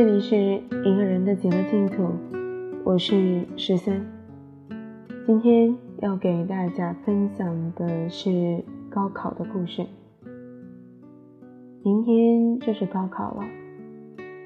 [0.00, 2.08] 这里是一个人的极乐净土，
[2.84, 4.02] 我是十三。
[5.26, 9.84] 今天要给大家分享的是高考的故事。
[11.82, 13.44] 明天就是高考了，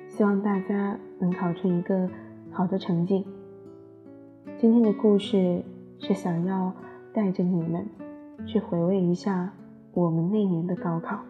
[0.08, 2.10] 希望大家能考出一个
[2.50, 3.24] 好的成绩。
[4.58, 5.62] 今天的故事
[6.00, 6.72] 是想要
[7.12, 7.86] 带着你们
[8.44, 9.52] 去回味一下
[9.92, 11.20] 我们那年的高考。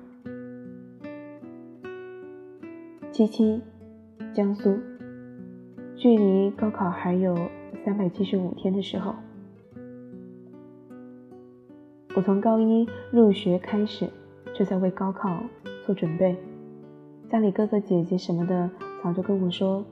[3.13, 3.61] 七七。
[4.35, 4.77] 江苏，
[5.95, 7.39] 距离高考还有
[7.85, 9.15] 三百七十五天的时候，
[12.17, 14.11] 我从高一入学开始
[14.53, 15.39] 就在为高考
[15.87, 16.37] 做准备。
[17.31, 18.69] 家里哥哥姐姐什么的
[19.05, 19.85] 早就跟我说，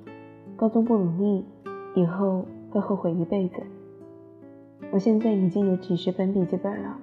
[0.56, 1.45] 高中不努力，
[1.95, 3.62] 以后会后悔一辈子。
[4.91, 6.98] 我现在已经有几十本笔记本了，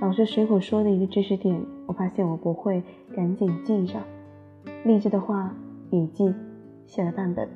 [0.00, 2.80] 老师随口说的一个知识点，我发现我不会，
[3.16, 4.00] 赶紧记上。
[4.84, 5.52] 励志的话。
[5.90, 6.34] 笔记
[6.86, 7.48] 写了半本。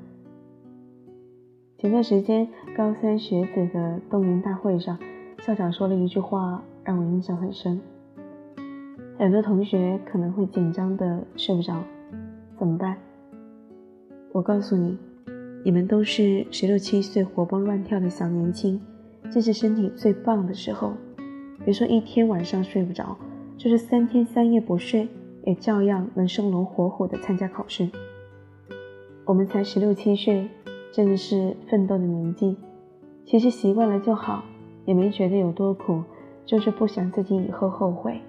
[1.78, 4.98] 前段时间高三学子的动员大会上，
[5.41, 7.80] 校长说了一句话让我印象很深。
[9.19, 11.83] 很多同学可能会紧张的睡不着，
[12.58, 12.97] 怎么办？
[14.33, 14.97] 我告诉你，
[15.64, 18.80] 你们都是十六七岁活蹦乱跳的小年轻，
[19.30, 20.92] 这是身体最棒的时候。
[21.64, 23.16] 别说一天晚上睡不着，
[23.56, 25.08] 就是三天三夜不睡，
[25.44, 27.88] 也照样能生龙活虎的参加考试。
[29.25, 30.48] 我们才十六七岁，
[30.92, 32.56] 正是奋斗的年纪。
[33.25, 34.42] 其实习惯了就好，
[34.84, 36.03] 也没觉得有多苦，
[36.45, 38.20] 就是不想自己以后后悔。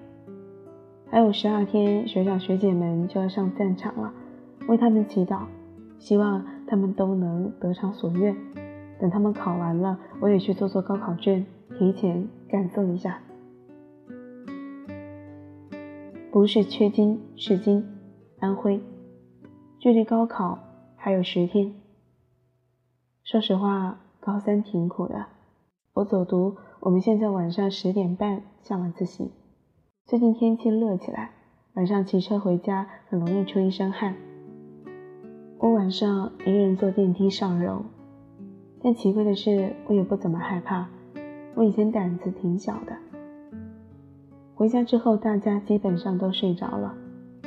[1.10, 4.12] 还有十二天，学长学姐们就要上战场了，
[4.68, 5.40] 为他们祈祷，
[5.98, 8.36] 希望他们都能得偿所愿。
[9.00, 11.44] 等他们考完了，我也去做做高考卷，
[11.76, 13.18] 提前感受一下。
[16.30, 17.84] 不是缺金是金，
[18.38, 18.80] 安徽，
[19.80, 20.56] 距离高考。
[21.04, 21.74] 还有十天。
[23.24, 25.26] 说实话，高三挺苦的。
[25.92, 29.30] 我走读，我们现在晚上十点半下晚自习。
[30.06, 31.32] 最近天气热起来，
[31.74, 34.16] 晚上骑车回家很容易出一身汗。
[35.58, 37.82] 我晚上一个人坐电梯上楼，
[38.82, 40.88] 但奇怪的是，我也不怎么害怕。
[41.54, 42.96] 我以前胆子挺小的。
[44.54, 46.94] 回家之后，大家基本上都睡着了，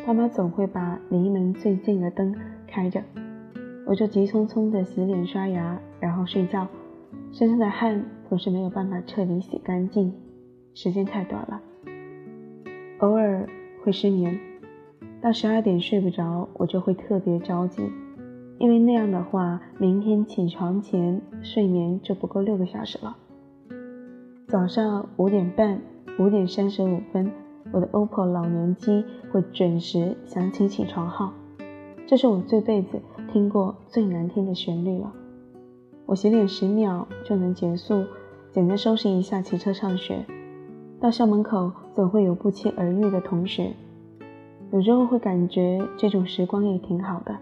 [0.06, 2.35] 爸妈总会把离门最近的灯
[2.67, 3.01] 开着。
[3.88, 6.68] 我就急匆匆地洗脸刷牙，然后睡觉，
[7.31, 10.14] 身上的汗总是没有办法彻底洗干净，
[10.74, 11.62] 时间太短了，
[13.00, 13.47] 偶尔
[13.81, 14.38] 会失眠，
[15.22, 17.90] 到十二点睡不着，我就会特别着急，
[18.59, 23.16] 因为那样的话，明天起床前睡眠就不够六个小时了。
[24.50, 25.80] 早上五点半、
[26.20, 27.31] 五点三十五分，
[27.72, 31.31] 我的 OPPO 老年机会准时响起起床号，
[32.06, 33.00] 这是我这辈子。
[33.38, 35.14] 听过最难听的旋律了。
[36.08, 38.03] 我洗脸十秒就能结束，
[38.52, 40.25] 简单收拾一下，骑车上学。
[41.00, 43.74] 到校门口总会有不期而遇的同学，
[44.72, 47.38] 有时候会感觉这种时光也挺好的，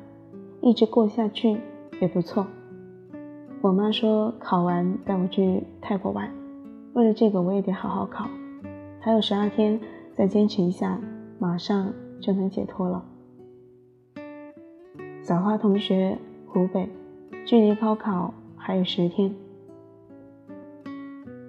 [0.60, 1.58] 一直过下去
[2.02, 2.46] 也不错。
[3.62, 6.30] 我妈说考完带我去泰国玩，
[6.92, 8.28] 为了这个我也得好好考。
[9.00, 9.80] 还有十二天，
[10.12, 11.00] 再坚持一下，
[11.40, 13.02] 马上就能解脱了。
[15.26, 16.88] 小花同学，湖北，
[17.48, 19.34] 距离高考还有十天。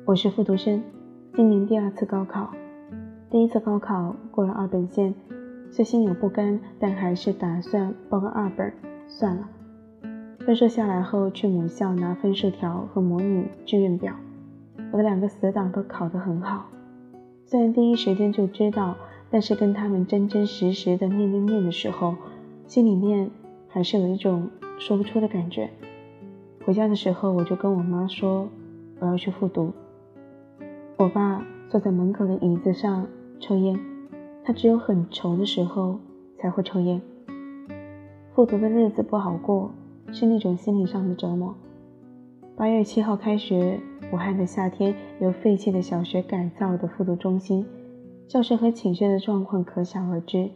[0.06, 0.82] 我是复读生，
[1.34, 2.54] 今年第二次高考，
[3.28, 5.14] 第一次高考过了二本线，
[5.70, 8.72] 虽心有不甘，但还是打算报个二本
[9.09, 9.47] 算了。
[10.38, 14.14] 分数下来后，去母校拿分数条和模拟志愿表。
[14.91, 16.64] 我的两个死党都考得很好，
[17.44, 18.97] 虽然第一时间就知道，
[19.31, 22.14] 但是跟他们真真实实的面对面的时候，
[22.66, 23.31] 心里面。
[23.76, 24.48] 还是有一种
[24.78, 25.69] 说不出的感觉。
[26.64, 28.49] 回家的时候，我就跟我妈说
[28.99, 29.70] 我要去复读。
[30.96, 33.06] 我爸坐在门口的椅子上
[33.38, 33.78] 抽烟，
[34.43, 36.00] 他只有很愁的时候
[36.38, 37.02] 才会抽烟。
[38.34, 39.70] 复读的日子不好过，
[40.11, 41.55] 是那种心理上的折磨。
[42.56, 43.79] 八月七号开学，
[44.11, 47.67] 武汉的夏天，由废弃的小学改造的复读中心，
[48.26, 50.49] 教室和寝室的状况可想而知。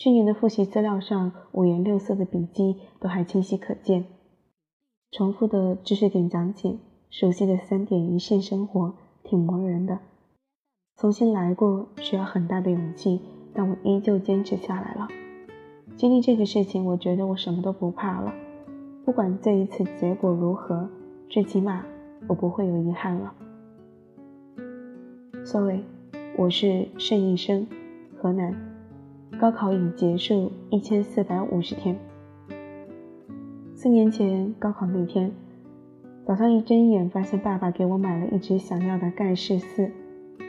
[0.00, 4.06] 去年的复习资料上，五颜六色的笔记都还清晰可见。
[5.10, 6.78] 重复的知识点讲解，
[7.10, 9.98] 熟悉的三点一线生活，挺磨人的。
[10.96, 13.20] 重新来过需要很大的勇气，
[13.52, 15.06] 但我依旧坚持下来了。
[15.96, 18.32] 经历这个事情，我觉得我什么都不怕了。
[19.04, 20.88] 不管这一次结果如何，
[21.28, 21.84] 最起码
[22.26, 23.34] 我不会有遗憾了。
[25.44, 25.82] Sorry，
[26.38, 27.66] 我是盛医生，
[28.16, 28.69] 河南。
[29.38, 31.98] 高考已结束一千四百五十天，
[33.74, 35.32] 四年前高考那天，
[36.26, 39.90] 早上一睁眼，发现爸爸给我买了一只想要的盖世四。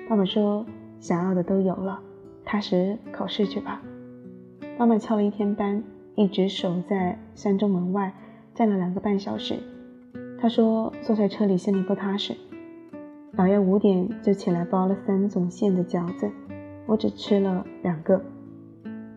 [0.09, 0.65] 爸爸说
[0.99, 2.01] ：“想要的都有了，
[2.43, 3.81] 踏实考试去吧。”
[4.77, 5.81] 妈妈翘了一天班，
[6.15, 8.13] 一直守在山中门外，
[8.53, 9.55] 站了两个半小时。
[10.37, 12.35] 她说：“坐在车里心里不踏实。”
[13.37, 16.29] 姥爷五点就起来包了三种馅的饺子，
[16.87, 18.21] 我只吃了两个。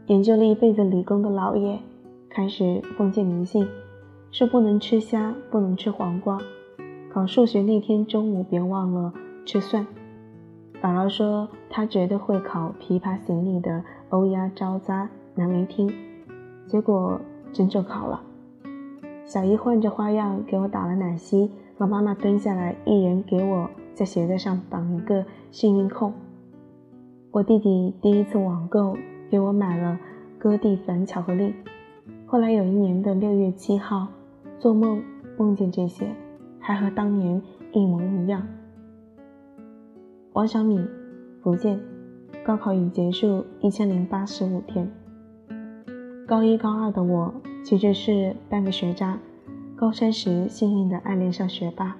[0.06, 1.78] 研究了一辈子理工的姥爷
[2.28, 3.66] 开始封建迷信，
[4.30, 6.38] 说不能吃虾，不能吃黄瓜。
[7.10, 9.12] 考数学那天中午别忘了
[9.46, 9.86] 吃蒜。
[10.82, 15.90] 姥姥说她绝对会考琵琶行里的欧亚招扎难为听，
[16.66, 17.18] 结果
[17.52, 18.20] 真就考了。
[19.24, 23.70] 小姨换着花样给我打了奶昔，和妈妈蹲下来，一人给我。
[23.94, 26.12] 在鞋带上绑一个幸运扣。
[27.30, 28.98] 我弟弟第一次网购
[29.34, 29.98] 给我买了
[30.38, 31.52] 哥弟凡巧克力。
[32.24, 34.06] 后来有一年的六月七号，
[34.60, 35.02] 做梦
[35.36, 36.06] 梦见这些，
[36.60, 37.42] 还和当年
[37.72, 38.46] 一模一样。
[40.34, 40.80] 王小米，
[41.42, 41.80] 福建，
[42.44, 44.88] 高考已结束一千零八十五天。
[46.28, 47.34] 高一高二的我
[47.64, 49.18] 其实是半个学渣，
[49.74, 51.96] 高三时幸运的暗恋上学霸。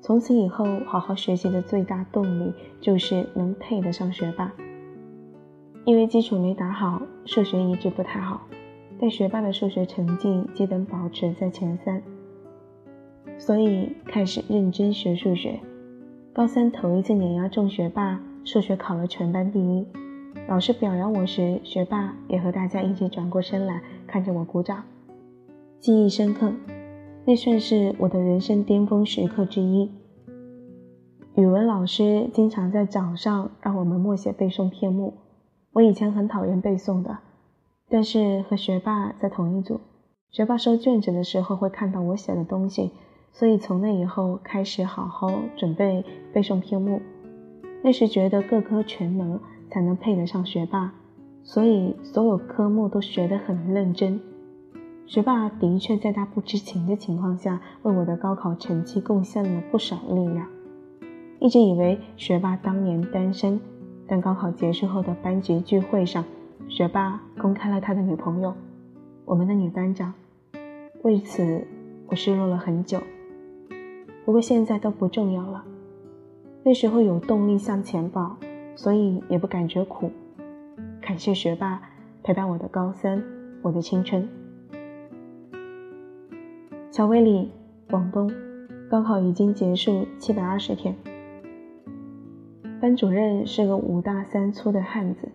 [0.00, 4.52] 从此以后，好好学习的最大动力就是能配得上学霸。
[5.88, 8.42] 因为基础没打好，数学一直不太好，
[9.00, 12.02] 但学霸的数学成绩基本保持在前三，
[13.38, 15.58] 所以开始认真学数学。
[16.34, 19.86] 高三头一次碾压众学霸，数学考了全班第一。
[20.46, 24.84] 老师表扬我时，学霸也和大家一起转过身来看着我鼓掌，
[25.80, 26.52] 记忆深刻。
[27.24, 29.90] 那算是我的人生巅峰时刻之一。
[31.34, 35.14] 语文老师经常在早上让我们默写背诵篇目。
[35.78, 37.18] 我以前很讨厌背诵的，
[37.88, 39.80] 但是和学霸在同一组，
[40.28, 42.90] 学霸收卷子的时候会看到我写的东西，
[43.30, 47.00] 所以从那以后开始好好准备背诵篇目。
[47.84, 49.38] 那时觉得各科全能
[49.70, 50.92] 才能配得上学霸，
[51.44, 54.20] 所以所有科目都学得很认真。
[55.06, 60.44] 学霸的确在他不知情的情况下，为我的高考成绩贡献了不少力量。
[61.38, 63.60] 一直以为学霸当年单身，
[64.08, 66.24] 但高考结束后的班级聚会上，
[66.66, 68.54] 学霸公开了他的女朋友，
[69.26, 70.14] 我们的女班长。
[71.02, 71.66] 为此，
[72.08, 73.02] 我失落了很久。
[74.24, 75.62] 不过现在都不重要了。
[76.64, 78.36] 那时候有动力向前跑，
[78.74, 80.10] 所以也不感觉苦。
[81.00, 81.80] 感谢学霸
[82.22, 83.22] 陪伴我的高三，
[83.62, 84.28] 我的青春。
[86.90, 87.50] 小威里，
[87.90, 88.32] 广东，
[88.90, 90.96] 高考已经结束七百二十天。
[92.80, 95.28] 班主任是个五大三粗的汉子，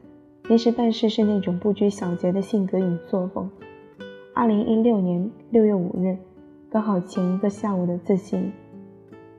[0.43, 3.49] 平时办事是那种不拘小节的性格与作风。
[4.33, 6.17] 二零一六年六月五日，
[6.69, 8.51] 高考前一个下午的自习，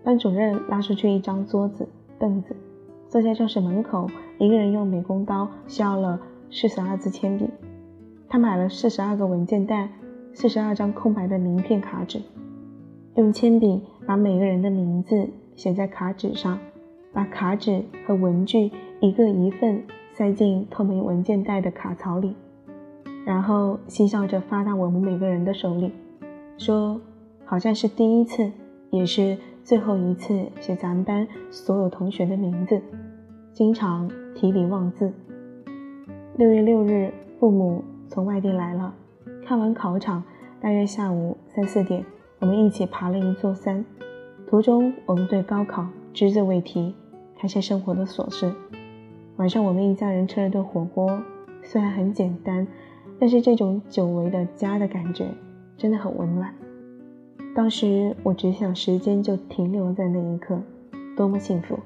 [0.02, 2.54] 班主任拉出去一张桌子凳子，
[3.08, 4.06] 坐在教室门口，
[4.38, 6.20] 一个人用美工刀削了
[6.50, 7.48] 四十二支铅笔。
[8.28, 9.88] 他买了四十二个文件袋。
[10.36, 12.20] 四十二张空白的名片卡纸，
[13.14, 16.58] 用铅笔把每个人的名字写在卡纸上，
[17.14, 22.34] 把卡纸和文具一个一份塞进透明文件袋的卡槽里，
[23.24, 25.92] 然后嬉笑着发到我们每个人的手里，
[26.58, 27.00] 说
[27.46, 28.50] ：“好像是第一次，
[28.90, 32.82] 也是最后一次写咱们班所有同学的名字，
[33.52, 35.12] 经常提笔忘字。”
[36.36, 38.92] 六月六日，父母从外地来了。
[39.46, 40.22] 看完考场，
[40.60, 42.04] 大约下午三四点，
[42.40, 43.84] 我们一起爬了一座山。
[44.48, 46.94] 途中，我们对高考只字未提，
[47.36, 48.52] 谈些生活的琐事。
[49.36, 51.18] 晚上，我们一家人吃了顿火锅，
[51.62, 52.66] 虽然很简单，
[53.18, 55.26] 但是这种久违的家的感觉
[55.76, 56.54] 真的很温暖。
[57.54, 60.60] 当时我只想时间就停留在那一刻，
[61.16, 61.78] 多么幸福！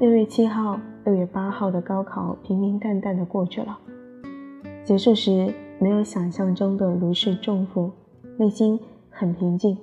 [0.00, 3.78] 六月七号、六月八号的高考平平淡淡的过去了，
[4.84, 5.52] 结束时。
[5.80, 7.90] 没有想象中的如释重负，
[8.38, 8.78] 内心
[9.10, 9.76] 很平静。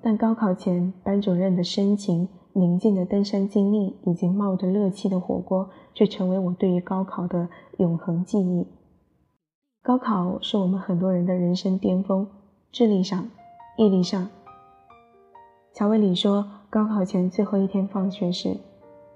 [0.00, 8.66] 但高考前班主任的深情、宁静的登山经历，以及冒着热气的火锅，却成为我对于高考的永恒记忆。
[9.82, 12.26] 高考是我们很多人的人生巅峰，
[12.70, 13.28] 智力上、
[13.76, 14.28] 毅力上。
[15.72, 18.56] 乔伟里说，高考前最后一天放学时，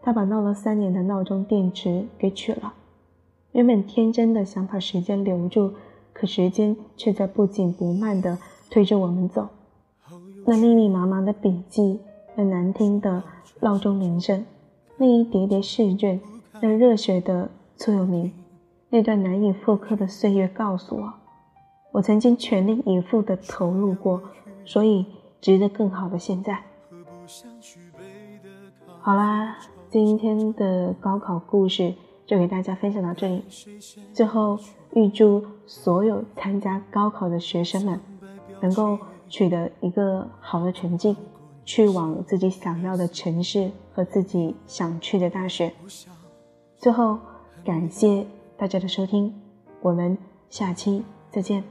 [0.02, 2.74] 他把闹了三年的闹钟电池给取了。
[3.52, 5.72] 原本天真的想把时间留住。
[6.16, 8.38] 可时间却在不紧不慢地
[8.70, 9.48] 推着我们走，
[10.46, 11.98] 那密密麻麻的笔记，
[12.36, 13.22] 那难听的
[13.60, 14.44] 闹钟铃声，
[14.96, 16.20] 那一叠叠试卷，
[16.60, 18.32] 那热血的座右铭，
[18.90, 21.12] 那段难以复刻的岁月，告诉我，
[21.92, 24.20] 我曾经全力以赴的投入过，
[24.64, 25.06] 所以
[25.40, 26.62] 值得更好的现在。
[29.00, 29.56] 好啦，
[29.90, 31.94] 今天的高考故事
[32.26, 33.44] 就给大家分享到这里。
[34.12, 34.58] 最后，
[34.94, 38.00] 预祝所有参加高考的学生们
[38.60, 38.98] 能够
[39.28, 41.16] 取得一个好的成绩，
[41.64, 45.72] 去往自己想要的城市和自己想去的大学。
[46.78, 47.18] 最后，
[47.64, 49.34] 感谢大家的收听，
[49.80, 50.16] 我们
[50.50, 51.64] 下期再见。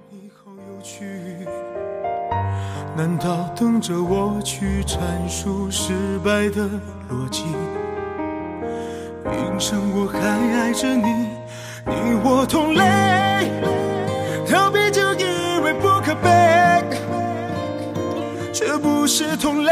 [2.96, 4.98] 难道等着我去阐
[5.28, 6.70] 述失败的
[7.10, 7.44] 逻辑？
[9.32, 11.28] 凭什么我还爱着你？
[11.86, 12.82] 你我同类，
[14.48, 16.30] 逃避就以为不可悲，
[18.84, 19.72] 不是同类，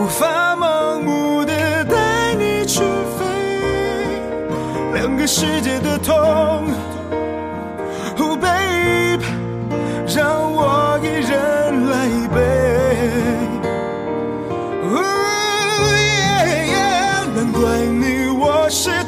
[0.00, 2.80] 无法盲目的带你去
[3.16, 3.24] 飞，
[4.92, 6.14] 两个世界的痛。
[8.16, 9.30] 说的话，就别再探
[11.02, 11.32] 寻真
[11.86, 12.36] 实虚伪。
[14.90, 14.96] 还
[16.74, 16.74] 爱
[17.34, 17.54] 着你，
[18.00, 19.03] 你我是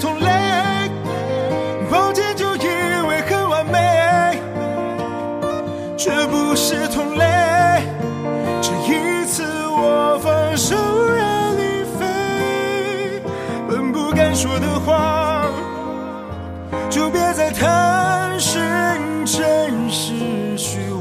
[13.96, 15.46] 不敢说的话，
[16.90, 18.60] 就别再探寻
[19.24, 20.12] 真实
[20.58, 20.95] 虚伪。